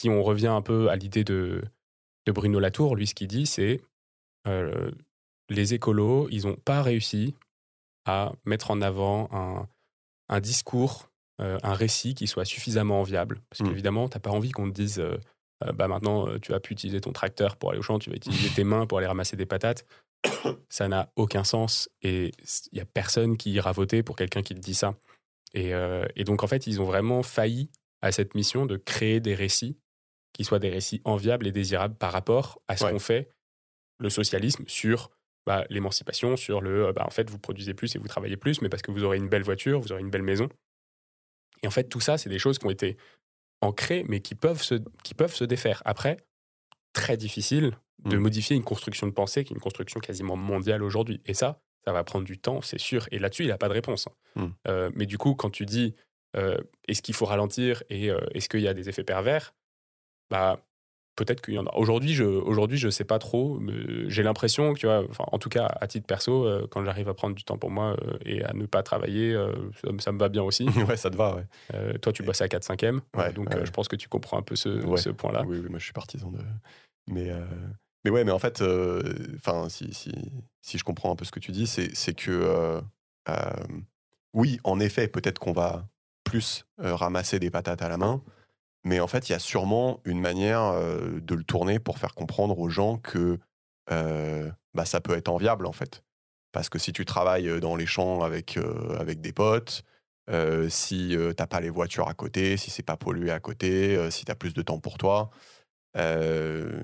[0.00, 1.62] si on revient un peu à l'idée de,
[2.26, 3.80] de Bruno Latour, lui, ce qu'il dit, c'est
[4.46, 4.90] euh,
[5.50, 7.34] les écolos, ils n'ont pas réussi
[8.06, 9.68] à mettre en avant un,
[10.30, 11.10] un discours,
[11.42, 13.42] euh, un récit qui soit suffisamment enviable.
[13.50, 13.68] Parce Mm.
[13.68, 15.18] qu'évidemment, tu n'as pas envie qu'on te dise euh,
[15.64, 18.16] euh, bah maintenant, tu vas plus utiliser ton tracteur pour aller au champ, tu vas
[18.16, 19.84] utiliser tes mains pour aller ramasser des patates.
[20.70, 22.30] Ça n'a aucun sens et
[22.72, 24.94] il n'y a personne qui ira voter pour quelqu'un qui te dit ça.
[25.52, 25.72] Et,
[26.14, 27.70] et donc, en fait, ils ont vraiment failli
[28.02, 29.76] à cette mission de créer des récits
[30.40, 32.92] qui soient des récits enviables et désirables par rapport à ce Ouais.
[32.92, 33.28] qu'on fait,
[33.98, 35.10] le socialisme, sur
[35.44, 38.62] bah, l'émancipation, sur le euh, bah, en fait, vous produisez plus et vous travaillez plus,
[38.62, 40.48] mais parce que vous aurez une belle voiture, vous aurez une belle maison.
[41.62, 42.96] Et en fait, tout ça, c'est des choses qui ont été
[43.60, 45.82] ancrées, mais qui peuvent se, qui peuvent se défaire.
[45.84, 46.16] Après,
[46.94, 47.72] très difficile
[48.06, 48.20] de Mm.
[48.20, 51.20] modifier une construction de pensée qui est une construction quasiment mondiale aujourd'hui.
[51.26, 53.06] Et ça, ça va prendre du temps, c'est sûr.
[53.10, 54.06] Et là-dessus, il n'a pas de réponse.
[54.36, 54.42] hein.
[54.42, 54.48] Mm.
[54.68, 55.94] Euh, mais du coup, quand tu dis
[56.36, 56.56] euh,
[56.88, 59.52] est-ce qu'il faut ralentir et euh, est-ce qu'il y a des effets pervers,
[60.30, 60.60] bah
[61.16, 61.74] peut-être qu'il y en a.
[61.76, 63.60] Aujourd'hui, je aujourd'hui je sais pas trop.
[64.06, 67.08] J'ai l'impression que tu vois, enfin, en tout cas à titre perso, euh, quand j'arrive
[67.08, 69.52] à prendre du temps pour moi euh, et à ne pas travailler, euh,
[69.84, 70.64] ça, me- ça me va bien aussi.
[70.88, 71.98] ouais, ça te va, ouais.
[71.98, 73.60] Toi, tu bosses à 4-5e, Ouais, donc ouais.
[73.60, 74.96] euh, je pense que tu comprends un peu ce, Ouais.
[75.00, 75.44] ce point-là.
[75.46, 76.38] Oui, oui, moi je suis partisan de.
[77.10, 77.30] Mais,
[78.04, 78.62] mais ouais, mais en fait,
[79.36, 80.12] enfin, si, si,
[80.62, 82.80] si je comprends un peu ce que tu dis, c'est c'est que
[84.32, 85.86] oui, en effet, peut-être qu'on va
[86.24, 88.22] plus ramasser des patates à la main,
[88.84, 92.14] mais en fait, il y a sûrement une manière euh, de le tourner pour faire
[92.14, 93.38] comprendre aux gens que
[93.90, 96.02] euh, bah, ça peut être enviable en fait.
[96.52, 99.82] Parce que si tu travailles dans les champs avec, euh, avec des potes,
[100.30, 103.96] euh, si euh, t'as pas les voitures à côté, si c'est pas pollué à côté,
[103.96, 105.30] euh, si t'as plus de temps pour toi,
[105.96, 106.80] euh,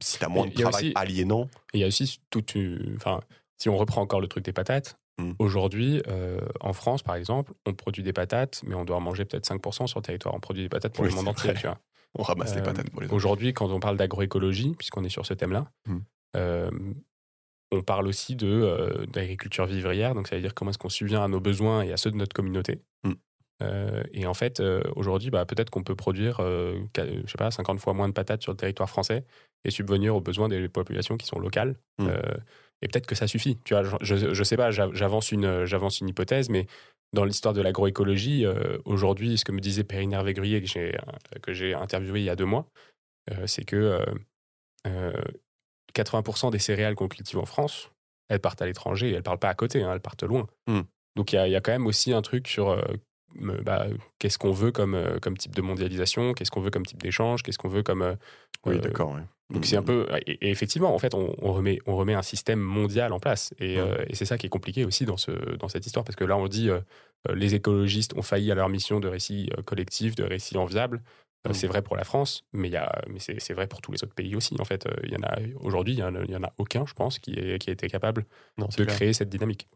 [0.00, 1.48] si t'as moins Mais de travail aussi- aliénant.
[1.74, 2.94] Il y a aussi toute une.
[2.96, 3.20] Enfin,
[3.58, 5.32] si on reprend encore le truc des patates, Mm.
[5.38, 9.24] aujourd'hui, euh, en France, par exemple, on produit des patates, mais on doit en manger
[9.26, 10.34] peut-être 5% sur le territoire.
[10.34, 11.60] On produit des patates pour Oui, le monde entier, vrai.
[11.60, 11.78] tu vois.
[12.18, 13.08] On ramasse les Euh, patates pour les.
[13.08, 15.98] Aujourd'hui, quand on parle d'agroécologie, puisqu'on est sur ce thème-là, Mm.
[16.36, 16.70] euh,
[17.72, 21.28] on parle aussi de, d'agriculture vivrière, donc ça veut dire comment est-ce qu'on subvient à
[21.28, 22.80] nos besoins et à ceux de notre communauté.
[23.62, 27.50] Euh, et en fait, euh, aujourd'hui, bah, peut-être qu'on peut produire, euh, je sais pas,
[27.50, 29.24] 50 fois moins de patates sur le territoire français
[29.64, 31.76] et subvenir aux besoins des populations qui sont locales.
[31.98, 32.08] Mm.
[32.08, 32.22] Euh,
[32.82, 33.58] et peut-être que ça suffit.
[33.64, 36.66] Tu vois, je, je, sais pas, j'a- j'avance une, j'avance une hypothèse, mais
[37.12, 38.44] dans l'histoire de l'agroécologie,
[38.86, 40.96] aujourd'hui, ce que me disait Perrine Hervé-Gruyer, que j'ai,
[41.42, 42.66] que j'ai interviewé il y a deux mois,
[43.46, 44.04] c'est que euh,
[44.86, 45.22] euh,
[45.94, 47.90] 80% des céréales qu'on cultive en France,
[48.28, 50.46] elles partent à l'étranger elles partent pas à côté, hein, elles partent loin.
[50.66, 50.80] Mm.
[51.16, 52.70] Donc il y a, il y a quand même aussi un truc sur
[53.40, 53.86] bah,
[54.18, 57.42] qu'est-ce qu'on veut comme, euh, comme type de mondialisation, qu'est-ce qu'on veut comme type d'échange,
[57.42, 58.02] qu'est-ce qu'on veut comme...
[58.02, 58.14] euh,
[58.66, 59.12] Oui, euh, d'accord.
[59.12, 59.22] ouais.
[59.50, 59.64] donc Mm.
[59.64, 63.12] c'est un peu et, effectivement en fait on, on remet on remet un système mondial
[63.12, 63.80] en place et, Mm.
[63.80, 66.24] euh, et c'est ça qui est compliqué aussi dans ce dans cette histoire parce que
[66.24, 66.80] là on dit euh,
[67.34, 71.02] les écologistes ont failli à leur mission de récit collectif de récit enviable
[71.52, 74.02] c'est vrai pour la France mais il y a mais c'est vrai pour tous les
[74.04, 76.30] autres pays aussi en fait il y en a aujourd'hui il y en a, il
[76.30, 78.24] y en a aucun je pense qui est qui a été capable
[78.58, 78.96] Non, de clair.
[78.96, 79.66] créer cette dynamique